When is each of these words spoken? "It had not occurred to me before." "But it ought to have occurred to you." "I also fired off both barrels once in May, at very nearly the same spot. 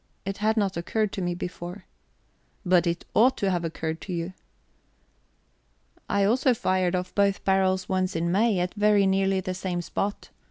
"It 0.25 0.37
had 0.39 0.57
not 0.57 0.77
occurred 0.77 1.11
to 1.11 1.21
me 1.21 1.35
before." 1.35 1.85
"But 2.65 2.87
it 2.87 3.05
ought 3.13 3.37
to 3.37 3.51
have 3.51 3.63
occurred 3.63 4.01
to 4.01 4.13
you." 4.13 4.33
"I 6.09 6.23
also 6.23 6.55
fired 6.55 6.95
off 6.95 7.13
both 7.13 7.45
barrels 7.45 7.87
once 7.87 8.15
in 8.15 8.31
May, 8.31 8.57
at 8.57 8.73
very 8.73 9.05
nearly 9.05 9.41
the 9.41 9.53
same 9.53 9.79
spot. 9.83 10.29